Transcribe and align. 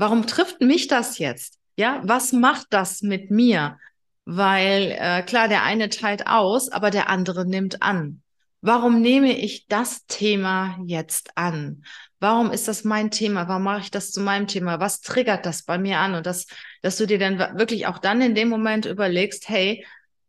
warum 0.00 0.26
trifft 0.26 0.62
mich 0.62 0.88
das 0.88 1.18
jetzt? 1.18 1.58
Ja, 1.76 2.00
was 2.04 2.32
macht 2.32 2.68
das 2.70 3.02
mit 3.02 3.30
mir? 3.30 3.78
Weil 4.24 4.96
äh, 4.98 5.22
klar, 5.22 5.46
der 5.46 5.62
eine 5.62 5.90
teilt 5.90 6.26
aus, 6.26 6.70
aber 6.70 6.90
der 6.90 7.10
andere 7.10 7.46
nimmt 7.46 7.82
an. 7.82 8.22
Warum 8.62 9.00
nehme 9.00 9.36
ich 9.36 9.66
das 9.68 10.06
Thema 10.06 10.78
jetzt 10.86 11.36
an? 11.36 11.84
Warum 12.18 12.50
ist 12.50 12.66
das 12.66 12.84
mein 12.84 13.10
Thema? 13.10 13.46
Warum 13.48 13.62
mache 13.62 13.80
ich 13.80 13.90
das 13.90 14.10
zu 14.10 14.20
meinem 14.20 14.46
Thema? 14.46 14.80
Was 14.80 15.00
triggert 15.00 15.46
das 15.46 15.62
bei 15.64 15.78
mir 15.78 15.98
an? 15.98 16.14
Und 16.14 16.26
das, 16.26 16.46
dass 16.82 16.96
du 16.96 17.06
dir 17.06 17.18
dann 17.18 17.38
wirklich 17.58 17.86
auch 17.86 17.98
dann 17.98 18.20
in 18.20 18.34
dem 18.34 18.48
Moment 18.48 18.86
überlegst, 18.86 19.48
hey, 19.48 19.86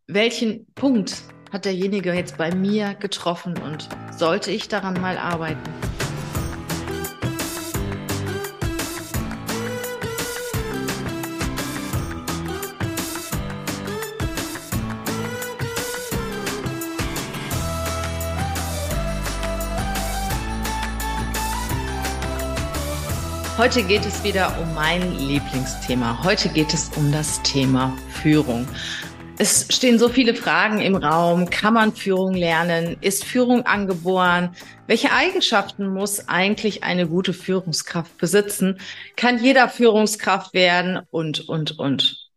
welchen 0.07 0.65
Punkt 0.73 1.23
hat 1.51 1.65
derjenige 1.65 2.13
jetzt 2.13 2.37
bei 2.37 2.53
mir 2.53 2.93
getroffen 2.95 3.57
und 3.57 3.87
sollte 4.17 4.51
ich 4.51 4.67
daran 4.67 4.99
mal 4.99 5.17
arbeiten? 5.17 5.90
Heute 23.61 23.83
geht 23.83 24.07
es 24.07 24.23
wieder 24.23 24.59
um 24.59 24.73
mein 24.73 25.19
Lieblingsthema. 25.19 26.23
Heute 26.23 26.49
geht 26.49 26.73
es 26.73 26.89
um 26.97 27.11
das 27.11 27.43
Thema 27.43 27.95
Führung. 28.09 28.67
Es 29.37 29.67
stehen 29.69 29.99
so 29.99 30.09
viele 30.09 30.33
Fragen 30.33 30.81
im 30.81 30.95
Raum. 30.95 31.47
Kann 31.47 31.75
man 31.75 31.93
Führung 31.93 32.33
lernen? 32.33 32.97
Ist 33.01 33.23
Führung 33.23 33.67
angeboren? 33.67 34.55
Welche 34.87 35.11
Eigenschaften 35.11 35.93
muss 35.93 36.27
eigentlich 36.27 36.83
eine 36.83 37.07
gute 37.07 37.33
Führungskraft 37.33 38.17
besitzen? 38.17 38.79
Kann 39.15 39.37
jeder 39.43 39.69
Führungskraft 39.69 40.55
werden? 40.55 40.99
Und, 41.11 41.47
und, 41.47 41.77
und. 41.77 42.31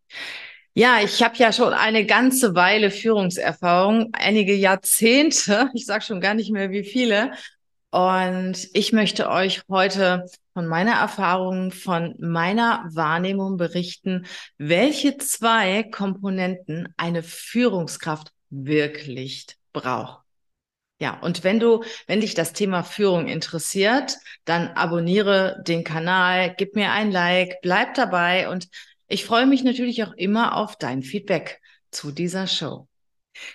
Ja, 0.74 0.98
ich 1.02 1.22
habe 1.22 1.38
ja 1.38 1.54
schon 1.54 1.72
eine 1.72 2.04
ganze 2.04 2.54
Weile 2.54 2.90
Führungserfahrung, 2.90 4.10
einige 4.12 4.54
Jahrzehnte, 4.54 5.70
ich 5.72 5.86
sage 5.86 6.04
schon 6.04 6.20
gar 6.20 6.34
nicht 6.34 6.52
mehr 6.52 6.70
wie 6.70 6.84
viele. 6.84 7.32
Und 7.90 8.68
ich 8.74 8.92
möchte 8.92 9.30
euch 9.30 9.62
heute 9.70 10.26
von 10.54 10.66
meiner 10.66 10.92
Erfahrung, 10.92 11.72
von 11.72 12.14
meiner 12.18 12.88
Wahrnehmung 12.92 13.56
berichten, 13.56 14.26
welche 14.56 15.18
zwei 15.18 15.82
Komponenten 15.82 16.94
eine 16.96 17.22
Führungskraft 17.22 18.32
wirklich 18.50 19.46
braucht. 19.72 20.22
Ja, 21.00 21.18
und 21.20 21.42
wenn 21.42 21.58
du, 21.58 21.82
wenn 22.06 22.20
dich 22.20 22.34
das 22.34 22.52
Thema 22.52 22.84
Führung 22.84 23.26
interessiert, 23.26 24.16
dann 24.44 24.68
abonniere 24.68 25.60
den 25.66 25.82
Kanal, 25.82 26.54
gib 26.56 26.76
mir 26.76 26.92
ein 26.92 27.10
Like, 27.10 27.60
bleib 27.62 27.94
dabei 27.94 28.48
und 28.48 28.68
ich 29.08 29.24
freue 29.24 29.46
mich 29.46 29.64
natürlich 29.64 30.04
auch 30.04 30.12
immer 30.14 30.56
auf 30.56 30.76
dein 30.76 31.02
Feedback 31.02 31.60
zu 31.90 32.12
dieser 32.12 32.46
Show. 32.46 32.88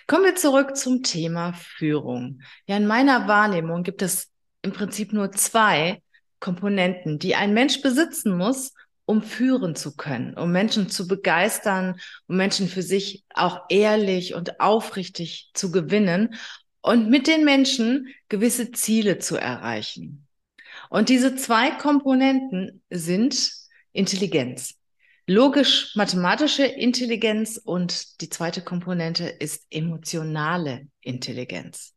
Kommen 0.06 0.24
wir 0.24 0.34
zurück 0.34 0.76
zum 0.76 1.02
Thema 1.02 1.54
Führung. 1.54 2.42
Ja, 2.66 2.76
in 2.76 2.86
meiner 2.86 3.26
Wahrnehmung 3.26 3.82
gibt 3.82 4.02
es 4.02 4.30
im 4.62 4.72
Prinzip 4.72 5.14
nur 5.14 5.32
zwei 5.32 6.02
Komponenten, 6.40 7.18
die 7.18 7.34
ein 7.34 7.54
Mensch 7.54 7.82
besitzen 7.82 8.36
muss, 8.36 8.72
um 9.04 9.22
führen 9.22 9.74
zu 9.74 9.96
können, 9.96 10.34
um 10.34 10.52
Menschen 10.52 10.88
zu 10.88 11.08
begeistern, 11.08 12.00
um 12.26 12.36
Menschen 12.36 12.68
für 12.68 12.82
sich 12.82 13.24
auch 13.34 13.62
ehrlich 13.68 14.34
und 14.34 14.60
aufrichtig 14.60 15.50
zu 15.54 15.70
gewinnen 15.70 16.34
und 16.80 17.10
mit 17.10 17.26
den 17.26 17.44
Menschen 17.44 18.08
gewisse 18.28 18.72
Ziele 18.72 19.18
zu 19.18 19.36
erreichen. 19.36 20.26
Und 20.88 21.08
diese 21.08 21.36
zwei 21.36 21.70
Komponenten 21.70 22.82
sind 22.90 23.52
Intelligenz. 23.92 24.76
Logisch-mathematische 25.26 26.64
Intelligenz 26.64 27.56
und 27.56 28.20
die 28.20 28.28
zweite 28.28 28.62
Komponente 28.62 29.24
ist 29.26 29.66
emotionale 29.70 30.88
Intelligenz. 31.00 31.94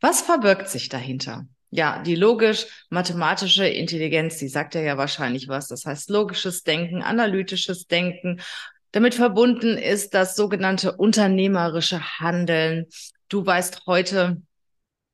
Was 0.00 0.22
verbirgt 0.22 0.68
sich 0.68 0.88
dahinter? 0.88 1.46
Ja, 1.76 2.00
die 2.00 2.14
logisch-mathematische 2.14 3.66
Intelligenz, 3.66 4.38
die 4.38 4.46
sagt 4.46 4.76
ja 4.76 4.96
wahrscheinlich 4.96 5.48
was. 5.48 5.66
Das 5.66 5.84
heißt 5.84 6.08
logisches 6.08 6.62
Denken, 6.62 7.02
analytisches 7.02 7.88
Denken. 7.88 8.40
Damit 8.92 9.16
verbunden 9.16 9.76
ist 9.76 10.14
das 10.14 10.36
sogenannte 10.36 10.92
unternehmerische 10.92 12.20
Handeln. 12.20 12.86
Du 13.28 13.44
weißt 13.44 13.86
heute, 13.88 14.40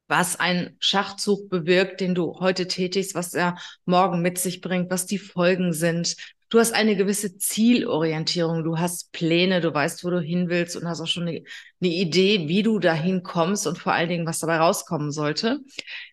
was 0.07 0.39
ein 0.39 0.77
Schachzug 0.81 1.49
bewirkt, 1.49 2.03
den 2.03 2.15
du 2.15 2.41
heute 2.41 2.69
tätigst, 2.69 3.15
was 3.15 3.33
er 3.33 3.57
morgen 3.87 4.21
mit 4.21 4.37
sich 4.37 4.61
bringt, 4.61 4.91
was 4.91 5.07
die 5.07 5.17
Folgen 5.17 5.73
sind. 5.73 6.15
Du 6.51 6.59
hast 6.59 6.75
eine 6.75 6.97
gewisse 6.97 7.39
Zielorientierung, 7.39 8.65
du 8.65 8.77
hast 8.77 9.13
Pläne, 9.13 9.61
du 9.61 9.73
weißt, 9.73 10.05
wo 10.05 10.11
du 10.11 10.21
hin 10.21 10.49
willst 10.49 10.77
und 10.77 10.89
hast 10.89 11.01
auch 11.01 11.07
schon 11.07 11.29
eine, 11.29 11.45
eine 11.81 11.91
Idee, 11.93 12.49
wie 12.49 12.65
du 12.65 12.81
dahin 12.81 13.23
kommst 13.23 13.69
und 13.69 13.79
vor 13.79 13.93
allen 13.93 14.09
Dingen, 14.09 14.27
was 14.27 14.41
dabei 14.41 14.59
rauskommen 14.59 15.13
sollte. 15.13 15.61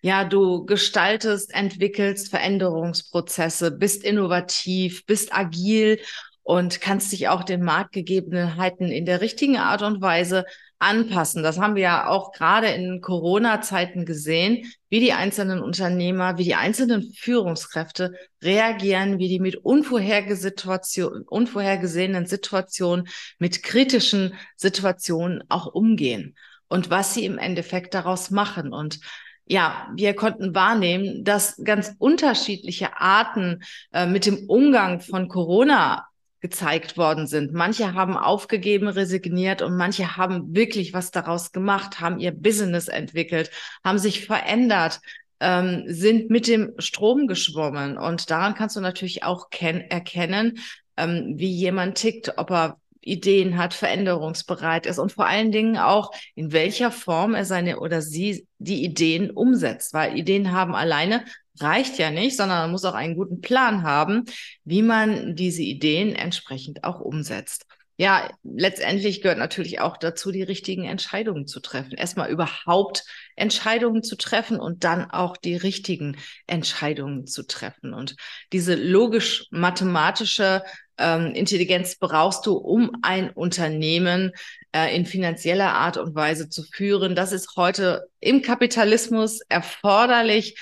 Ja, 0.03 0.23
du 0.25 0.63
gestaltest, 0.65 1.55
entwickelst 1.55 2.29
Veränderungsprozesse, 2.29 3.71
bist 3.71 4.03
innovativ, 4.03 5.07
bist 5.07 5.33
agil 5.33 5.99
und 6.43 6.81
kannst 6.81 7.11
dich 7.11 7.29
auch 7.29 7.43
den 7.43 7.63
Marktgegebenheiten 7.63 8.91
in 8.91 9.05
der 9.05 9.21
richtigen 9.21 9.57
Art 9.57 9.81
und 9.81 10.01
Weise 10.01 10.45
anpassen. 10.79 11.43
Das 11.43 11.59
haben 11.59 11.75
wir 11.75 11.83
ja 11.83 12.07
auch 12.07 12.31
gerade 12.31 12.67
in 12.67 13.01
Corona-Zeiten 13.01 14.05
gesehen, 14.05 14.71
wie 14.89 14.99
die 14.99 15.13
einzelnen 15.13 15.61
Unternehmer, 15.61 16.37
wie 16.37 16.43
die 16.43 16.55
einzelnen 16.55 17.13
Führungskräfte 17.13 18.13
reagieren, 18.43 19.17
wie 19.17 19.27
die 19.27 19.39
mit 19.39 19.57
unvorhergesehenen 19.57 22.25
Situationen, 22.25 23.07
mit 23.39 23.63
kritischen 23.63 24.35
Situationen 24.55 25.43
auch 25.49 25.67
umgehen 25.67 26.35
und 26.67 26.89
was 26.89 27.13
sie 27.13 27.25
im 27.25 27.37
Endeffekt 27.37 27.93
daraus 27.93 28.29
machen. 28.29 28.73
Und 28.73 28.99
ja, 29.45 29.87
wir 29.95 30.13
konnten 30.13 30.53
wahrnehmen, 30.53 31.23
dass 31.23 31.55
ganz 31.63 31.93
unterschiedliche 31.97 32.99
Arten 32.99 33.63
äh, 33.93 34.05
mit 34.05 34.25
dem 34.25 34.49
Umgang 34.49 34.99
von 34.99 35.29
Corona 35.29 36.05
gezeigt 36.39 36.97
worden 36.97 37.27
sind. 37.27 37.53
Manche 37.53 37.93
haben 37.93 38.15
aufgegeben, 38.15 38.87
resigniert 38.87 39.61
und 39.61 39.75
manche 39.75 40.17
haben 40.17 40.55
wirklich 40.55 40.93
was 40.93 41.11
daraus 41.11 41.51
gemacht, 41.51 41.99
haben 41.99 42.19
ihr 42.19 42.31
Business 42.31 42.87
entwickelt, 42.87 43.51
haben 43.83 43.97
sich 43.97 44.25
verändert, 44.25 45.01
ähm, 45.39 45.83
sind 45.87 46.29
mit 46.29 46.47
dem 46.47 46.73
Strom 46.77 47.27
geschwommen. 47.27 47.97
Und 47.97 48.29
daran 48.29 48.55
kannst 48.55 48.75
du 48.75 48.81
natürlich 48.81 49.23
auch 49.23 49.47
erkennen, 49.51 50.59
ähm, 50.95 51.33
wie 51.37 51.51
jemand 51.51 51.95
tickt, 51.95 52.37
ob 52.37 52.51
er 52.51 52.77
Ideen 53.07 53.57
hat, 53.57 53.73
veränderungsbereit 53.73 54.85
ist 54.85 54.99
und 54.99 55.11
vor 55.11 55.25
allen 55.25 55.51
Dingen 55.51 55.77
auch, 55.77 56.11
in 56.35 56.51
welcher 56.51 56.91
Form 56.91 57.33
er 57.33 57.45
seine 57.45 57.79
oder 57.79 58.01
sie 58.01 58.47
die 58.57 58.83
Ideen 58.83 59.31
umsetzt. 59.31 59.93
Weil 59.93 60.17
Ideen 60.17 60.51
haben 60.51 60.75
alleine 60.75 61.23
reicht 61.59 61.97
ja 61.97 62.11
nicht, 62.11 62.37
sondern 62.37 62.59
man 62.59 62.71
muss 62.71 62.85
auch 62.85 62.93
einen 62.93 63.15
guten 63.15 63.41
Plan 63.41 63.83
haben, 63.83 64.25
wie 64.63 64.81
man 64.81 65.35
diese 65.35 65.63
Ideen 65.63 66.15
entsprechend 66.15 66.83
auch 66.83 66.99
umsetzt. 66.99 67.65
Ja, 67.99 68.29
letztendlich 68.43 69.23
gehört 69.23 69.39
natürlich 69.39 69.79
auch 69.79 69.97
dazu, 69.97 70.31
die 70.31 70.43
richtigen 70.43 70.83
Entscheidungen 70.83 71.47
zu 71.47 71.59
treffen. 71.59 71.93
Erstmal 71.93 72.29
überhaupt 72.29 73.03
Entscheidungen 73.35 74.03
zu 74.03 74.15
treffen 74.15 74.59
und 74.59 74.83
dann 74.83 75.09
auch 75.09 75.35
die 75.35 75.55
richtigen 75.55 76.15
Entscheidungen 76.45 77.25
zu 77.25 77.41
treffen. 77.47 77.95
Und 77.95 78.15
diese 78.53 78.75
logisch-mathematische 78.75 80.61
ähm, 80.97 81.33
Intelligenz 81.33 81.95
brauchst 81.95 82.45
du, 82.45 82.53
um 82.53 82.91
ein 83.01 83.29
Unternehmen 83.31 84.31
äh, 84.71 84.95
in 84.95 85.05
finanzieller 85.05 85.73
Art 85.73 85.97
und 85.97 86.15
Weise 86.15 86.49
zu 86.49 86.63
führen. 86.63 87.15
Das 87.15 87.31
ist 87.31 87.55
heute 87.55 88.07
im 88.19 88.41
Kapitalismus 88.41 89.41
erforderlich 89.49 90.57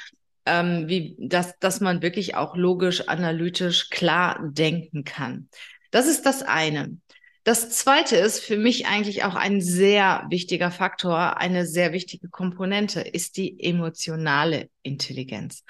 ähm, 0.45 0.87
wie, 0.87 1.15
dass, 1.19 1.57
dass 1.59 1.81
man 1.81 2.01
wirklich 2.01 2.35
auch 2.35 2.55
logisch, 2.55 3.07
analytisch 3.07 3.89
klar 3.89 4.39
denken 4.43 5.03
kann. 5.03 5.49
Das 5.91 6.07
ist 6.07 6.25
das 6.25 6.43
eine. 6.43 6.97
Das 7.43 7.69
zweite 7.69 8.15
ist 8.15 8.39
für 8.39 8.57
mich 8.57 8.87
eigentlich 8.87 9.23
auch 9.23 9.35
ein 9.35 9.61
sehr 9.61 10.25
wichtiger 10.29 10.71
Faktor, 10.71 11.37
eine 11.37 11.65
sehr 11.65 11.93
wichtige 11.93 12.27
Komponente, 12.27 13.01
ist 13.01 13.37
die 13.37 13.63
emotionale 13.63 14.69
Intelligenz. 14.81 15.63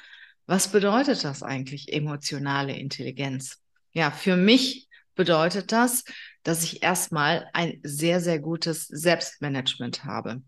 Was 0.45 0.69
bedeutet 0.69 1.23
das 1.23 1.43
eigentlich, 1.43 1.91
emotionale 1.91 2.77
Intelligenz? 2.77 3.59
Ja, 3.95 4.11
für 4.11 4.35
mich 4.35 4.89
bedeutet 5.15 5.71
das, 5.71 6.03
dass 6.43 6.63
ich 6.63 6.83
erstmal 6.83 7.49
ein 7.53 7.79
sehr, 7.81 8.19
sehr 8.19 8.39
gutes 8.39 8.87
Selbstmanagement 8.87 10.03
habe. 10.03 10.41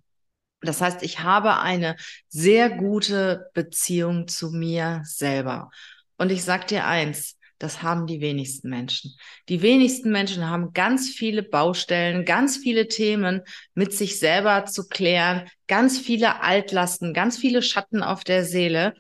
Das 0.62 0.82
heißt, 0.82 1.02
ich 1.02 1.22
habe 1.22 1.58
eine 1.58 1.96
sehr 2.28 2.70
gute 2.70 3.50
Beziehung 3.54 4.28
zu 4.28 4.52
mir 4.52 5.02
selber. 5.06 5.70
Und 6.18 6.30
ich 6.30 6.44
sag 6.44 6.68
dir 6.68 6.86
eins, 6.86 7.38
das 7.58 7.82
haben 7.82 8.06
die 8.06 8.20
wenigsten 8.20 8.70
Menschen. 8.70 9.16
Die 9.48 9.62
wenigsten 9.62 10.12
Menschen 10.12 10.50
haben 10.50 10.74
ganz 10.74 11.10
viele 11.10 11.42
Baustellen, 11.42 12.26
ganz 12.26 12.58
viele 12.58 12.90
Themen 12.90 13.44
mit 13.74 13.94
sich 13.94 14.20
selber 14.20 14.66
zu 14.66 14.90
klären, 14.90 15.48
ganz 15.68 16.00
viele 16.00 16.42
Altlasten, 16.42 17.14
ganz 17.14 17.38
viele 17.38 17.62
Schatten 17.62 18.04
auf 18.04 18.26
der 18.26 18.44
Seele. 18.44 18.94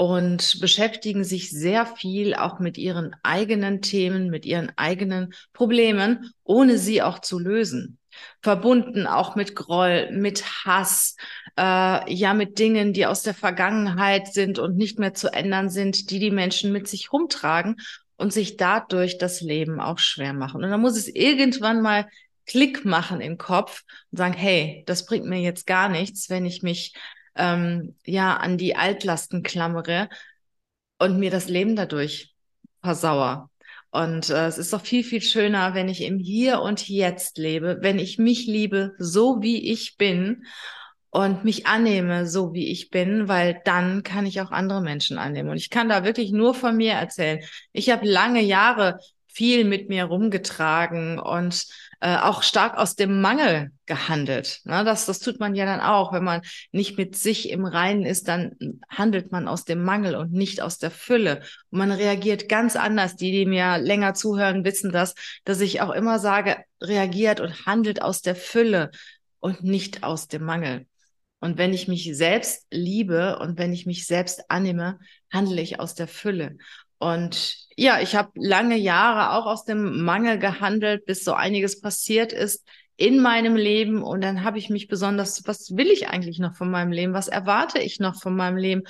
Und 0.00 0.60
beschäftigen 0.62 1.24
sich 1.24 1.50
sehr 1.50 1.84
viel 1.84 2.34
auch 2.34 2.58
mit 2.58 2.78
ihren 2.78 3.14
eigenen 3.22 3.82
Themen, 3.82 4.30
mit 4.30 4.46
ihren 4.46 4.72
eigenen 4.78 5.34
Problemen, 5.52 6.32
ohne 6.42 6.78
sie 6.78 7.02
auch 7.02 7.18
zu 7.18 7.38
lösen. 7.38 7.98
Verbunden 8.40 9.06
auch 9.06 9.36
mit 9.36 9.54
Groll, 9.54 10.10
mit 10.10 10.64
Hass, 10.64 11.16
äh, 11.58 12.10
ja, 12.14 12.32
mit 12.32 12.58
Dingen, 12.58 12.94
die 12.94 13.04
aus 13.04 13.22
der 13.24 13.34
Vergangenheit 13.34 14.32
sind 14.32 14.58
und 14.58 14.78
nicht 14.78 14.98
mehr 14.98 15.12
zu 15.12 15.34
ändern 15.34 15.68
sind, 15.68 16.10
die 16.10 16.18
die 16.18 16.30
Menschen 16.30 16.72
mit 16.72 16.88
sich 16.88 17.12
rumtragen 17.12 17.76
und 18.16 18.32
sich 18.32 18.56
dadurch 18.56 19.18
das 19.18 19.42
Leben 19.42 19.82
auch 19.82 19.98
schwer 19.98 20.32
machen. 20.32 20.64
Und 20.64 20.70
dann 20.70 20.80
muss 20.80 20.96
es 20.96 21.08
irgendwann 21.08 21.82
mal 21.82 22.08
Klick 22.46 22.86
machen 22.86 23.20
im 23.20 23.36
Kopf 23.36 23.82
und 24.10 24.16
sagen, 24.16 24.32
hey, 24.32 24.82
das 24.86 25.04
bringt 25.04 25.26
mir 25.26 25.40
jetzt 25.40 25.66
gar 25.66 25.90
nichts, 25.90 26.30
wenn 26.30 26.46
ich 26.46 26.62
mich 26.62 26.94
ähm, 27.36 27.96
ja 28.04 28.36
an 28.36 28.58
die 28.58 28.76
Altlasten 28.76 29.42
klammere 29.42 30.08
und 30.98 31.18
mir 31.18 31.30
das 31.30 31.48
Leben 31.48 31.76
dadurch 31.76 32.34
versauer. 32.82 33.50
Und 33.90 34.30
äh, 34.30 34.46
es 34.46 34.58
ist 34.58 34.72
doch 34.72 34.82
viel, 34.82 35.02
viel 35.02 35.20
schöner, 35.20 35.74
wenn 35.74 35.88
ich 35.88 36.02
im 36.02 36.18
Hier 36.18 36.60
und 36.60 36.88
Jetzt 36.88 37.38
lebe, 37.38 37.78
wenn 37.80 37.98
ich 37.98 38.18
mich 38.18 38.46
liebe, 38.46 38.94
so 38.98 39.42
wie 39.42 39.70
ich 39.72 39.96
bin 39.96 40.44
und 41.10 41.44
mich 41.44 41.66
annehme, 41.66 42.26
so 42.26 42.54
wie 42.54 42.70
ich 42.70 42.90
bin, 42.90 43.26
weil 43.26 43.60
dann 43.64 44.04
kann 44.04 44.26
ich 44.26 44.40
auch 44.40 44.52
andere 44.52 44.80
Menschen 44.80 45.18
annehmen. 45.18 45.50
Und 45.50 45.56
ich 45.56 45.70
kann 45.70 45.88
da 45.88 46.04
wirklich 46.04 46.30
nur 46.30 46.54
von 46.54 46.76
mir 46.76 46.92
erzählen. 46.92 47.40
Ich 47.72 47.90
habe 47.90 48.06
lange 48.06 48.42
Jahre 48.42 49.00
viel 49.32 49.64
mit 49.64 49.88
mir 49.88 50.04
rumgetragen 50.04 51.18
und 51.18 51.66
äh, 52.00 52.16
auch 52.16 52.42
stark 52.42 52.76
aus 52.78 52.96
dem 52.96 53.20
Mangel 53.20 53.72
gehandelt. 53.86 54.60
Ne? 54.64 54.84
Das, 54.84 55.06
das 55.06 55.20
tut 55.20 55.38
man 55.38 55.54
ja 55.54 55.66
dann 55.66 55.80
auch. 55.80 56.12
Wenn 56.12 56.24
man 56.24 56.40
nicht 56.72 56.96
mit 56.96 57.16
sich 57.16 57.50
im 57.50 57.64
Reinen 57.64 58.04
ist, 58.04 58.28
dann 58.28 58.56
handelt 58.88 59.32
man 59.32 59.48
aus 59.48 59.64
dem 59.64 59.84
Mangel 59.84 60.16
und 60.16 60.32
nicht 60.32 60.62
aus 60.62 60.78
der 60.78 60.90
Fülle. 60.90 61.42
Und 61.70 61.78
man 61.78 61.92
reagiert 61.92 62.48
ganz 62.48 62.74
anders. 62.74 63.16
Die, 63.16 63.32
die 63.32 63.46
mir 63.46 63.78
länger 63.78 64.14
zuhören, 64.14 64.64
wissen 64.64 64.92
das, 64.92 65.14
dass 65.44 65.60
ich 65.60 65.80
auch 65.80 65.90
immer 65.90 66.18
sage, 66.18 66.56
reagiert 66.80 67.40
und 67.40 67.66
handelt 67.66 68.02
aus 68.02 68.22
der 68.22 68.34
Fülle 68.34 68.90
und 69.38 69.62
nicht 69.62 70.02
aus 70.02 70.28
dem 70.28 70.44
Mangel. 70.44 70.86
Und 71.40 71.56
wenn 71.56 71.72
ich 71.72 71.88
mich 71.88 72.10
selbst 72.16 72.66
liebe 72.70 73.38
und 73.38 73.58
wenn 73.58 73.72
ich 73.72 73.86
mich 73.86 74.06
selbst 74.06 74.50
annehme, 74.50 74.98
handle 75.32 75.60
ich 75.60 75.80
aus 75.80 75.94
der 75.94 76.08
Fülle. 76.08 76.56
Und 76.98 77.56
ja, 77.80 77.98
ich 77.98 78.14
habe 78.14 78.30
lange 78.34 78.76
Jahre 78.76 79.32
auch 79.32 79.46
aus 79.46 79.64
dem 79.64 80.02
Mangel 80.02 80.38
gehandelt, 80.38 81.06
bis 81.06 81.24
so 81.24 81.32
einiges 81.32 81.80
passiert 81.80 82.30
ist 82.30 82.68
in 82.98 83.22
meinem 83.22 83.56
Leben. 83.56 84.02
Und 84.02 84.20
dann 84.20 84.44
habe 84.44 84.58
ich 84.58 84.68
mich 84.68 84.86
besonders, 84.86 85.46
was 85.46 85.74
will 85.74 85.86
ich 85.86 86.08
eigentlich 86.08 86.38
noch 86.38 86.54
von 86.54 86.70
meinem 86.70 86.92
Leben? 86.92 87.14
Was 87.14 87.28
erwarte 87.28 87.78
ich 87.78 87.98
noch 87.98 88.20
von 88.20 88.36
meinem 88.36 88.58
Leben? 88.58 88.82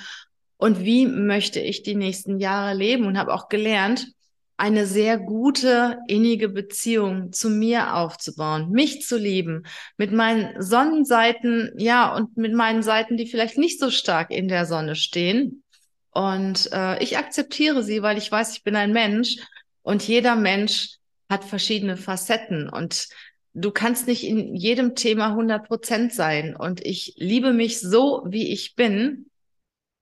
Und 0.57 0.83
wie 0.83 1.05
möchte 1.07 1.61
ich 1.61 1.83
die 1.83 1.95
nächsten 1.95 2.37
Jahre 2.37 2.75
leben? 2.75 3.05
Und 3.05 3.17
habe 3.17 3.33
auch 3.33 3.47
gelernt, 3.47 4.07
eine 4.57 4.85
sehr 4.85 5.17
gute, 5.17 5.97
innige 6.07 6.49
Beziehung 6.49 7.31
zu 7.31 7.49
mir 7.49 7.95
aufzubauen, 7.95 8.71
mich 8.71 9.03
zu 9.03 9.17
lieben, 9.17 9.63
mit 9.95 10.11
meinen 10.11 10.61
Sonnenseiten, 10.61 11.71
ja, 11.77 12.13
und 12.13 12.35
mit 12.35 12.53
meinen 12.53 12.83
Seiten, 12.83 13.15
die 13.15 13.25
vielleicht 13.25 13.57
nicht 13.57 13.79
so 13.79 13.89
stark 13.89 14.31
in 14.31 14.49
der 14.49 14.65
Sonne 14.65 14.95
stehen. 14.95 15.60
Und 16.11 16.71
äh, 16.73 17.01
ich 17.01 17.17
akzeptiere 17.17 17.83
sie, 17.83 18.01
weil 18.01 18.17
ich 18.17 18.31
weiß, 18.31 18.53
ich 18.53 18.63
bin 18.63 18.75
ein 18.75 18.91
Mensch 18.91 19.37
und 19.81 20.07
jeder 20.07 20.35
Mensch 20.35 20.97
hat 21.29 21.45
verschiedene 21.45 21.95
Facetten 21.95 22.67
und 22.67 23.07
du 23.53 23.71
kannst 23.71 24.07
nicht 24.07 24.23
in 24.23 24.55
jedem 24.55 24.95
Thema 24.95 25.27
100 25.29 25.67
Prozent 25.67 26.13
sein. 26.13 26.55
Und 26.55 26.85
ich 26.85 27.13
liebe 27.17 27.53
mich 27.53 27.79
so, 27.79 28.23
wie 28.27 28.51
ich 28.51 28.75
bin. 28.75 29.29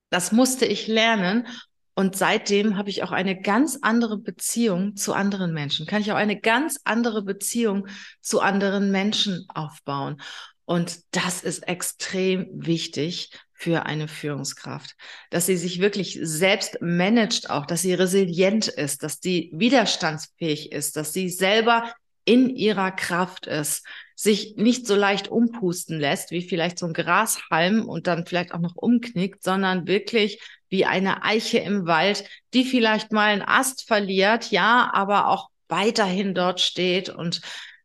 Das 0.09 0.31
musste 0.31 0.65
ich 0.65 0.87
lernen. 0.87 1.47
Und 1.95 2.15
seitdem 2.15 2.77
habe 2.77 2.89
ich 2.89 3.03
auch 3.03 3.11
eine 3.11 3.39
ganz 3.39 3.79
andere 3.81 4.17
Beziehung 4.17 4.95
zu 4.95 5.13
anderen 5.13 5.53
Menschen. 5.53 5.85
Kann 5.85 6.01
ich 6.01 6.11
auch 6.11 6.17
eine 6.17 6.39
ganz 6.39 6.79
andere 6.85 7.23
Beziehung 7.23 7.87
zu 8.21 8.39
anderen 8.39 8.91
Menschen 8.91 9.45
aufbauen. 9.49 10.21
Und 10.65 10.99
das 11.11 11.43
ist 11.43 11.67
extrem 11.67 12.47
wichtig 12.53 13.31
für 13.59 13.85
eine 13.85 14.07
Führungskraft, 14.07 14.95
dass 15.31 15.45
sie 15.45 15.57
sich 15.57 15.81
wirklich 15.81 16.17
selbst 16.21 16.77
managt 16.79 17.49
auch, 17.49 17.65
dass 17.65 17.81
sie 17.81 17.93
resilient 17.93 18.69
ist, 18.69 19.03
dass 19.03 19.19
sie 19.19 19.49
widerstandsfähig 19.53 20.71
ist, 20.71 20.95
dass 20.95 21.11
sie 21.11 21.27
selber 21.27 21.93
in 22.23 22.49
ihrer 22.49 22.91
Kraft 22.91 23.47
ist, 23.47 23.85
sich 24.15 24.55
nicht 24.55 24.87
so 24.87 24.95
leicht 24.95 25.27
umpusten 25.27 25.99
lässt, 25.99 26.31
wie 26.31 26.41
vielleicht 26.41 26.79
so 26.79 26.85
ein 26.85 26.93
Grashalm 26.93 27.87
und 27.87 28.07
dann 28.07 28.25
vielleicht 28.25 28.53
auch 28.53 28.59
noch 28.59 28.77
umknickt, 28.77 29.43
sondern 29.43 29.87
wirklich 29.87 30.39
wie 30.69 30.85
eine 30.85 31.23
Eiche 31.23 31.57
im 31.57 31.85
Wald, 31.85 32.23
die 32.53 32.63
vielleicht 32.63 33.11
mal 33.11 33.33
einen 33.33 33.41
Ast 33.41 33.85
verliert, 33.85 34.51
ja, 34.51 34.89
aber 34.93 35.27
auch 35.27 35.49
weiterhin 35.67 36.33
dort 36.33 36.61
steht 36.61 37.09
und 37.09 37.41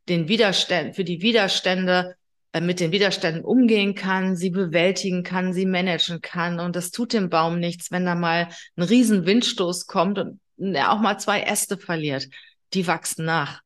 den 0.08 0.28
Widerstand, 0.28 0.94
für 0.94 1.04
die 1.04 1.20
Widerstände 1.20 2.14
mit 2.60 2.80
den 2.80 2.92
Widerständen 2.92 3.44
umgehen 3.44 3.94
kann, 3.94 4.36
sie 4.36 4.50
bewältigen 4.50 5.22
kann, 5.22 5.52
sie 5.52 5.66
managen 5.66 6.20
kann. 6.20 6.60
Und 6.60 6.76
das 6.76 6.90
tut 6.90 7.12
dem 7.12 7.28
Baum 7.28 7.58
nichts, 7.58 7.90
wenn 7.90 8.06
da 8.06 8.14
mal 8.14 8.48
ein 8.76 8.82
riesen 8.82 9.26
Windstoß 9.26 9.86
kommt 9.86 10.18
und 10.18 10.40
er 10.58 10.92
auch 10.92 11.00
mal 11.00 11.18
zwei 11.18 11.42
Äste 11.42 11.78
verliert. 11.78 12.28
Die 12.72 12.86
wachsen 12.86 13.24
nach. 13.24 13.60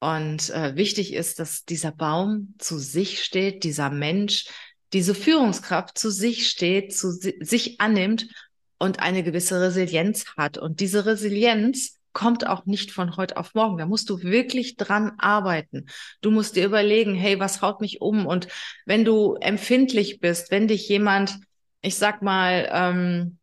Und 0.00 0.50
äh, 0.50 0.76
wichtig 0.76 1.12
ist, 1.12 1.38
dass 1.38 1.64
dieser 1.64 1.90
Baum 1.90 2.54
zu 2.58 2.78
sich 2.78 3.24
steht, 3.24 3.64
dieser 3.64 3.90
Mensch, 3.90 4.46
diese 4.92 5.14
Führungskraft 5.14 5.98
zu 5.98 6.10
sich 6.10 6.48
steht, 6.48 6.96
zu 6.96 7.10
si 7.10 7.36
sich 7.40 7.80
annimmt 7.80 8.28
und 8.78 9.00
eine 9.00 9.22
gewisse 9.22 9.60
Resilienz 9.60 10.24
hat. 10.36 10.56
Und 10.56 10.80
diese 10.80 11.04
Resilienz 11.04 11.97
kommt 12.12 12.46
auch 12.46 12.66
nicht 12.66 12.92
von 12.92 13.16
heute 13.16 13.36
auf 13.36 13.54
morgen. 13.54 13.78
Da 13.78 13.86
musst 13.86 14.10
du 14.10 14.22
wirklich 14.22 14.76
dran 14.76 15.12
arbeiten. 15.18 15.86
Du 16.20 16.30
musst 16.30 16.56
dir 16.56 16.66
überlegen, 16.66 17.14
hey, 17.14 17.38
was 17.38 17.62
haut 17.62 17.80
mich 17.80 18.00
um? 18.00 18.26
Und 18.26 18.48
wenn 18.86 19.04
du 19.04 19.34
empfindlich 19.34 20.20
bist, 20.20 20.50
wenn 20.50 20.68
dich 20.68 20.88
jemand, 20.88 21.38
ich 21.80 21.96
sag 21.96 22.22
mal, 22.22 22.68
ähm, 22.72 23.38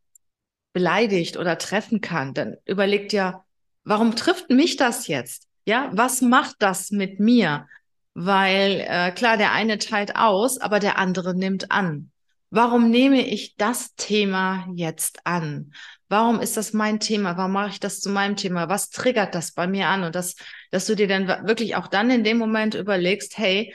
beleidigt 0.72 1.38
oder 1.38 1.56
treffen 1.56 2.00
kann, 2.02 2.34
dann 2.34 2.56
überleg 2.66 3.08
dir, 3.08 3.44
warum 3.84 4.14
trifft 4.14 4.50
mich 4.50 4.76
das 4.76 5.06
jetzt? 5.06 5.48
Ja, 5.64 5.90
was 5.94 6.20
macht 6.20 6.56
das 6.58 6.90
mit 6.90 7.18
mir? 7.18 7.66
Weil 8.12 8.84
äh, 8.86 9.10
klar, 9.12 9.36
der 9.36 9.52
eine 9.52 9.78
teilt 9.78 10.16
aus, 10.16 10.58
aber 10.58 10.78
der 10.78 10.98
andere 10.98 11.34
nimmt 11.34 11.70
an. 11.70 12.10
Warum 12.50 12.90
nehme 12.90 13.26
ich 13.26 13.56
das 13.56 13.94
Thema 13.96 14.66
jetzt 14.74 15.26
an? 15.26 15.72
Warum 16.08 16.40
ist 16.40 16.56
das 16.56 16.72
mein 16.72 17.00
Thema? 17.00 17.36
Warum 17.36 17.52
mache 17.52 17.70
ich 17.70 17.80
das 17.80 18.00
zu 18.00 18.10
meinem 18.10 18.36
Thema? 18.36 18.68
Was 18.68 18.90
triggert 18.90 19.34
das 19.34 19.52
bei 19.52 19.66
mir 19.66 19.88
an? 19.88 20.04
Und 20.04 20.14
das, 20.14 20.36
dass 20.70 20.86
du 20.86 20.94
dir 20.94 21.08
dann 21.08 21.26
wirklich 21.26 21.74
auch 21.74 21.88
dann 21.88 22.10
in 22.10 22.22
dem 22.22 22.38
Moment 22.38 22.74
überlegst, 22.74 23.38
hey, 23.38 23.74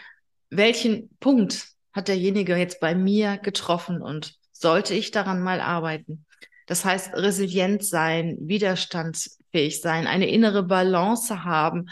welchen 0.50 1.10
Punkt 1.20 1.68
hat 1.94 2.08
derjenige 2.08 2.56
jetzt 2.56 2.80
bei 2.80 2.96
mir 2.96 3.38
getroffen 3.38 4.02
und 4.02 4.36
sollte 4.52 4.94
ich 4.94 5.12
daran 5.12 5.42
mal 5.42 5.60
arbeiten? 5.60 6.26
Das 6.68 6.86
heißt, 6.86 7.16
resilient 7.16 7.84
sein, 7.84 8.38
widerstandsfähig 8.40 9.82
sein, 9.82 10.08
eine 10.08 10.30
innere 10.30 10.64
Balance 10.64 11.44
haben 11.44 11.90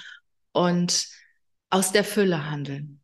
und 0.53 1.07
aus 1.69 1.91
der 1.91 2.05
Fülle 2.05 2.49
handeln. 2.49 2.98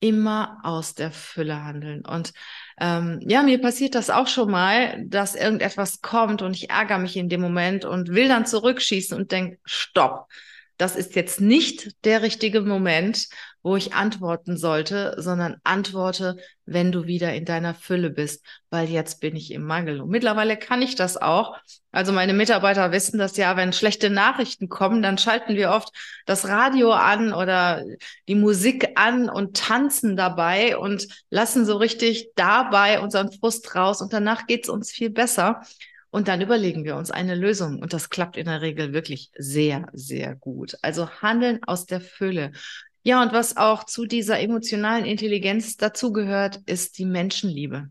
Immer 0.00 0.58
aus 0.62 0.94
der 0.94 1.10
Fülle 1.10 1.64
handeln. 1.64 2.04
Und 2.04 2.32
ähm, 2.78 3.20
ja, 3.26 3.42
mir 3.42 3.60
passiert 3.60 3.94
das 3.94 4.10
auch 4.10 4.26
schon 4.26 4.50
mal, 4.50 5.02
dass 5.06 5.34
irgendetwas 5.34 6.02
kommt 6.02 6.42
und 6.42 6.54
ich 6.54 6.70
ärgere 6.70 6.98
mich 6.98 7.16
in 7.16 7.28
dem 7.28 7.40
Moment 7.40 7.84
und 7.84 8.08
will 8.10 8.28
dann 8.28 8.44
zurückschießen 8.46 9.16
und 9.16 9.32
denke, 9.32 9.58
stopp, 9.64 10.26
das 10.76 10.96
ist 10.96 11.14
jetzt 11.16 11.40
nicht 11.40 12.04
der 12.04 12.22
richtige 12.22 12.60
Moment, 12.60 13.28
wo 13.66 13.74
ich 13.74 13.94
antworten 13.94 14.56
sollte, 14.56 15.16
sondern 15.18 15.56
antworte, 15.64 16.36
wenn 16.66 16.92
du 16.92 17.06
wieder 17.06 17.34
in 17.34 17.44
deiner 17.44 17.74
Fülle 17.74 18.10
bist, 18.10 18.46
weil 18.70 18.88
jetzt 18.88 19.20
bin 19.20 19.34
ich 19.34 19.50
im 19.50 19.64
Mangel. 19.64 20.00
Und 20.00 20.08
mittlerweile 20.08 20.56
kann 20.56 20.82
ich 20.82 20.94
das 20.94 21.16
auch. 21.16 21.56
Also 21.90 22.12
meine 22.12 22.32
Mitarbeiter 22.32 22.92
wissen 22.92 23.18
das 23.18 23.36
ja, 23.36 23.56
wenn 23.56 23.72
schlechte 23.72 24.08
Nachrichten 24.08 24.68
kommen, 24.68 25.02
dann 25.02 25.18
schalten 25.18 25.56
wir 25.56 25.72
oft 25.72 25.88
das 26.26 26.46
Radio 26.46 26.92
an 26.92 27.32
oder 27.32 27.82
die 28.28 28.36
Musik 28.36 28.90
an 28.94 29.28
und 29.28 29.56
tanzen 29.56 30.14
dabei 30.14 30.78
und 30.78 31.08
lassen 31.30 31.66
so 31.66 31.76
richtig 31.76 32.30
dabei 32.36 33.00
unseren 33.00 33.32
Frust 33.32 33.74
raus 33.74 34.00
und 34.00 34.12
danach 34.12 34.46
geht's 34.46 34.68
uns 34.68 34.92
viel 34.92 35.10
besser. 35.10 35.60
Und 36.16 36.28
dann 36.28 36.40
überlegen 36.40 36.84
wir 36.84 36.96
uns 36.96 37.10
eine 37.10 37.34
Lösung. 37.34 37.78
Und 37.80 37.92
das 37.92 38.08
klappt 38.08 38.38
in 38.38 38.46
der 38.46 38.62
Regel 38.62 38.94
wirklich 38.94 39.30
sehr, 39.36 39.86
sehr 39.92 40.34
gut. 40.34 40.74
Also 40.80 41.10
handeln 41.20 41.60
aus 41.66 41.84
der 41.84 42.00
Fülle. 42.00 42.52
Ja, 43.06 43.22
und 43.22 43.32
was 43.32 43.56
auch 43.56 43.84
zu 43.84 44.04
dieser 44.04 44.40
emotionalen 44.40 45.04
Intelligenz 45.04 45.76
dazugehört, 45.76 46.60
ist 46.66 46.98
die 46.98 47.04
Menschenliebe. 47.04 47.88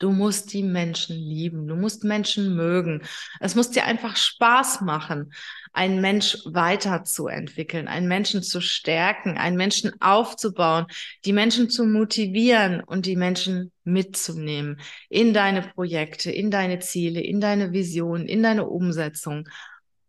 Du 0.00 0.10
musst 0.10 0.52
die 0.52 0.64
Menschen 0.64 1.16
lieben, 1.16 1.68
du 1.68 1.76
musst 1.76 2.02
Menschen 2.02 2.56
mögen. 2.56 3.02
Es 3.38 3.54
muss 3.54 3.70
dir 3.70 3.84
einfach 3.84 4.16
Spaß 4.16 4.80
machen, 4.80 5.32
einen 5.72 6.00
Mensch 6.00 6.38
weiterzuentwickeln, 6.46 7.86
einen 7.86 8.08
Menschen 8.08 8.42
zu 8.42 8.60
stärken, 8.60 9.38
einen 9.38 9.56
Menschen 9.56 9.92
aufzubauen, 10.00 10.86
die 11.24 11.32
Menschen 11.32 11.70
zu 11.70 11.84
motivieren 11.84 12.82
und 12.82 13.06
die 13.06 13.14
Menschen 13.14 13.70
mitzunehmen 13.84 14.80
in 15.10 15.32
deine 15.32 15.62
Projekte, 15.62 16.32
in 16.32 16.50
deine 16.50 16.80
Ziele, 16.80 17.20
in 17.20 17.40
deine 17.40 17.70
Vision, 17.70 18.26
in 18.26 18.42
deine 18.42 18.66
Umsetzung. 18.66 19.48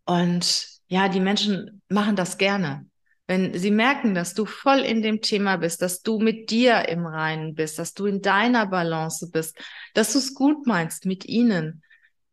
Und 0.05 0.79
ja, 0.88 1.09
die 1.09 1.19
Menschen 1.19 1.83
machen 1.89 2.15
das 2.15 2.39
gerne. 2.39 2.88
Wenn 3.33 3.57
sie 3.57 3.71
merken, 3.71 4.13
dass 4.13 4.35
du 4.35 4.45
voll 4.45 4.81
in 4.81 5.01
dem 5.01 5.19
Thema 5.19 5.57
bist, 5.57 5.81
dass 5.81 6.03
du 6.03 6.19
mit 6.19 6.51
dir 6.51 6.87
im 6.87 7.07
Reinen 7.07 7.55
bist, 7.55 7.79
dass 7.79 7.95
du 7.95 8.05
in 8.05 8.21
deiner 8.21 8.67
Balance 8.67 9.31
bist, 9.31 9.57
dass 9.95 10.13
du 10.13 10.19
es 10.19 10.35
gut 10.35 10.67
meinst 10.67 11.07
mit 11.07 11.25
ihnen, 11.25 11.81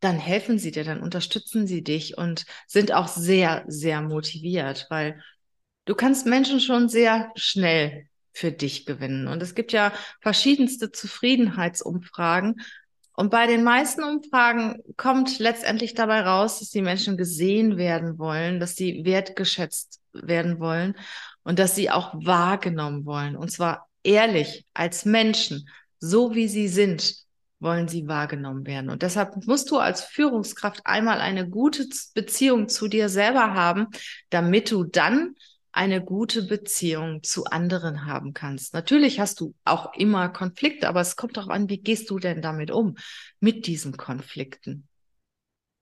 dann 0.00 0.18
helfen 0.18 0.58
sie 0.58 0.72
dir, 0.72 0.84
dann 0.84 1.00
unterstützen 1.00 1.66
sie 1.66 1.82
dich 1.82 2.18
und 2.18 2.44
sind 2.66 2.92
auch 2.92 3.08
sehr, 3.08 3.64
sehr 3.66 4.02
motiviert, 4.02 4.88
weil 4.90 5.22
du 5.86 5.94
kannst 5.94 6.26
Menschen 6.26 6.60
schon 6.60 6.90
sehr 6.90 7.32
schnell 7.34 8.04
für 8.34 8.52
dich 8.52 8.84
gewinnen. 8.84 9.26
Und 9.26 9.42
es 9.42 9.54
gibt 9.54 9.72
ja 9.72 9.94
verschiedenste 10.20 10.92
Zufriedenheitsumfragen. 10.92 12.60
Und 13.16 13.30
bei 13.30 13.46
den 13.46 13.64
meisten 13.64 14.04
Umfragen 14.04 14.82
kommt 14.98 15.38
letztendlich 15.38 15.94
dabei 15.94 16.20
raus, 16.20 16.58
dass 16.58 16.68
die 16.68 16.82
Menschen 16.82 17.16
gesehen 17.16 17.78
werden 17.78 18.18
wollen, 18.18 18.60
dass 18.60 18.76
sie 18.76 19.06
wertgeschätzt 19.06 19.99
werden 20.12 20.60
wollen 20.60 20.94
und 21.42 21.58
dass 21.58 21.74
sie 21.74 21.90
auch 21.90 22.14
wahrgenommen 22.14 23.04
wollen. 23.06 23.36
Und 23.36 23.50
zwar 23.50 23.88
ehrlich 24.02 24.66
als 24.74 25.04
Menschen, 25.04 25.68
so 25.98 26.34
wie 26.34 26.48
sie 26.48 26.68
sind, 26.68 27.14
wollen 27.60 27.88
sie 27.88 28.08
wahrgenommen 28.08 28.66
werden. 28.66 28.90
Und 28.90 29.02
deshalb 29.02 29.46
musst 29.46 29.70
du 29.70 29.78
als 29.78 30.02
Führungskraft 30.02 30.80
einmal 30.84 31.20
eine 31.20 31.48
gute 31.48 31.86
Beziehung 32.14 32.68
zu 32.68 32.88
dir 32.88 33.08
selber 33.08 33.54
haben, 33.54 33.88
damit 34.30 34.70
du 34.70 34.84
dann 34.84 35.34
eine 35.72 36.02
gute 36.02 36.42
Beziehung 36.42 37.22
zu 37.22 37.44
anderen 37.44 38.06
haben 38.06 38.32
kannst. 38.32 38.74
Natürlich 38.74 39.20
hast 39.20 39.40
du 39.40 39.54
auch 39.64 39.94
immer 39.94 40.28
Konflikte, 40.30 40.88
aber 40.88 41.00
es 41.00 41.16
kommt 41.16 41.36
darauf 41.36 41.50
an, 41.50 41.68
wie 41.68 41.78
gehst 41.78 42.10
du 42.10 42.18
denn 42.18 42.42
damit 42.42 42.70
um, 42.70 42.96
mit 43.38 43.66
diesen 43.66 43.96
Konflikten. 43.96 44.88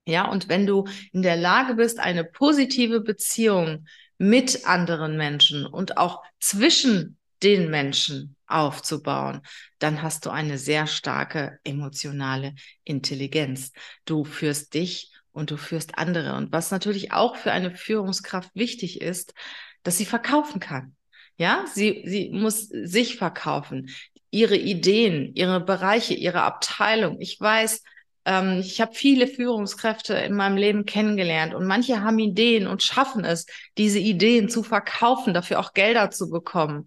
Ja, 0.06 0.30
und 0.30 0.48
wenn 0.48 0.66
du 0.66 0.86
in 1.12 1.22
der 1.22 1.36
Lage 1.36 1.74
bist, 1.74 2.00
eine 2.00 2.24
positive 2.24 3.00
Beziehung 3.00 3.86
mit 4.18 4.66
anderen 4.66 5.16
Menschen 5.16 5.64
und 5.64 5.96
auch 5.96 6.22
zwischen 6.40 7.18
den 7.42 7.70
Menschen 7.70 8.36
aufzubauen, 8.46 9.42
dann 9.78 10.02
hast 10.02 10.26
du 10.26 10.30
eine 10.30 10.58
sehr 10.58 10.86
starke 10.86 11.58
emotionale 11.64 12.54
Intelligenz. 12.84 13.72
Du 14.04 14.24
führst 14.24 14.74
dich 14.74 15.12
und 15.30 15.50
du 15.50 15.56
führst 15.56 15.98
andere. 15.98 16.34
Und 16.34 16.52
was 16.52 16.70
natürlich 16.70 17.12
auch 17.12 17.36
für 17.36 17.52
eine 17.52 17.74
Führungskraft 17.74 18.50
wichtig 18.54 19.00
ist, 19.00 19.34
dass 19.82 19.98
sie 19.98 20.06
verkaufen 20.06 20.60
kann. 20.60 20.96
Ja, 21.36 21.64
sie, 21.72 22.02
sie 22.04 22.30
muss 22.30 22.68
sich 22.68 23.16
verkaufen, 23.16 23.90
ihre 24.30 24.56
Ideen, 24.56 25.34
ihre 25.34 25.60
Bereiche, 25.60 26.14
ihre 26.14 26.42
Abteilung. 26.42 27.20
Ich 27.20 27.40
weiß, 27.40 27.82
ähm, 28.28 28.60
ich 28.60 28.80
habe 28.80 28.94
viele 28.94 29.26
Führungskräfte 29.26 30.14
in 30.14 30.34
meinem 30.34 30.58
Leben 30.58 30.84
kennengelernt 30.84 31.54
und 31.54 31.66
manche 31.66 32.02
haben 32.02 32.18
Ideen 32.18 32.66
und 32.66 32.82
schaffen 32.82 33.24
es, 33.24 33.46
diese 33.78 33.98
Ideen 33.98 34.50
zu 34.50 34.62
verkaufen, 34.62 35.32
dafür 35.32 35.58
auch 35.58 35.72
Gelder 35.72 36.10
zu 36.10 36.28
bekommen. 36.28 36.86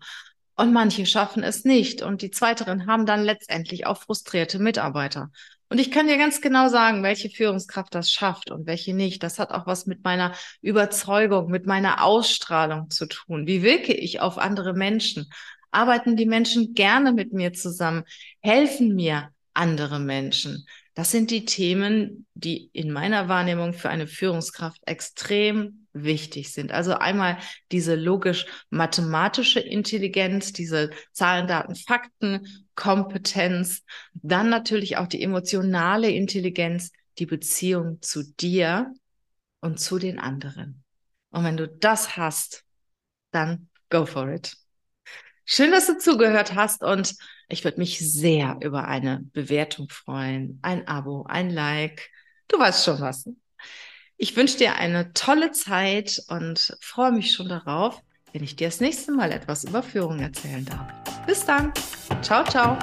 Und 0.56 0.72
manche 0.72 1.08
schaffen 1.08 1.42
es 1.42 1.66
nicht. 1.66 2.04
Und 2.04 2.22
die 2.22 2.30
Zweiteren 2.30 2.86
haben 2.86 3.08
dann 3.08 3.24
letztendlich 3.24 3.88
auch 3.88 4.04
frustrierte 4.04 4.60
Mitarbeiter. 4.60 5.32
Und 5.70 5.80
ich 5.80 5.90
kann 5.90 6.08
dir 6.08 6.18
ganz 6.18 6.42
genau 6.42 6.68
sagen, 6.68 7.02
welche 7.02 7.30
Führungskraft 7.32 7.96
das 7.96 8.12
schafft 8.12 8.52
und 8.52 8.68
welche 8.68 8.94
nicht. 8.94 9.24
Das 9.24 9.40
hat 9.40 9.50
auch 9.50 9.66
was 9.66 9.88
mit 9.88 10.04
meiner 10.04 10.34
Überzeugung, 10.62 11.50
mit 11.50 11.66
meiner 11.66 12.04
Ausstrahlung 12.04 12.92
zu 12.92 13.08
tun. 13.08 13.48
Wie 13.48 13.64
wirke 13.64 13.94
ich 13.94 14.20
auf 14.20 14.38
andere 14.38 14.74
Menschen? 14.74 15.32
Arbeiten 15.72 16.16
die 16.18 16.28
Menschen 16.28 16.76
gerne 16.76 17.14
mit 17.14 17.34
mir 17.34 17.54
zusammen? 17.54 18.04
Helfen 18.42 18.94
mir 18.94 19.32
andere 19.54 20.00
Menschen? 20.00 20.66
Das 20.94 21.12
sind 21.12 21.32
die 21.32 21.46
Themen, 21.46 22.26
die 22.34 22.70
in 22.74 22.92
meiner 22.92 23.30
Wahrnehmung 23.30 23.74
für 23.74 23.90
eine 23.90 24.08
Führungskraft 24.08 24.82
extrem 24.86 25.88
wichtig 25.94 26.52
sind. 26.52 26.72
Also 26.72 26.94
einmal 26.94 27.38
diese 27.72 27.96
logisch-mathematische 27.96 29.60
Intelligenz, 29.60 30.54
diese 30.54 30.90
Zahlen, 31.12 31.48
Daten, 31.48 31.76
Fakten, 31.76 32.66
Kompetenz, 32.76 33.84
dann 34.14 34.50
natürlich 34.50 34.98
auch 34.98 35.08
die 35.08 35.22
emotionale 35.22 36.10
Intelligenz, 36.10 36.92
die 37.20 37.26
Beziehung 37.26 38.02
zu 38.02 38.24
dir 38.24 38.94
und 39.60 39.80
zu 39.80 40.00
den 40.00 40.20
anderen. 40.20 40.84
Und 41.30 41.44
wenn 41.44 41.58
du 41.58 41.68
das 41.68 42.18
hast, 42.18 42.64
dann 43.32 43.70
go 43.90 44.06
for 44.06 44.30
it. 44.30 44.61
Schön, 45.46 45.72
dass 45.72 45.88
du 45.88 45.98
zugehört 45.98 46.56
hast 46.56 46.84
und 46.84 47.16
ich 47.50 47.64
würde 47.64 47.80
mich 47.80 48.00
sehr 48.00 48.58
über 48.62 48.88
eine 48.88 49.22
Bewertung 49.34 49.90
freuen, 49.90 50.60
ein 50.62 50.88
Abo, 50.88 51.26
ein 51.28 51.50
Like. 51.50 52.10
Du 52.48 52.60
weißt 52.60 52.86
schon 52.86 53.02
was. 53.02 53.30
Ich 54.18 54.36
wünsche 54.36 54.58
dir 54.58 54.76
eine 54.76 55.14
tolle 55.14 55.52
Zeit 55.52 56.22
und 56.28 56.78
freue 56.80 57.12
mich 57.12 57.34
schon 57.34 57.50
darauf, 57.50 58.02
wenn 58.34 58.44
ich 58.44 58.56
dir 58.56 58.68
das 58.68 58.80
nächste 58.80 59.12
Mal 59.12 59.32
etwas 59.32 59.64
über 59.64 59.82
Führung 59.84 60.20
erzählen 60.20 60.64
darf. 60.64 61.26
Bis 61.26 61.44
dann. 61.44 61.74
Ciao, 62.22 62.44
ciao. 62.46 62.78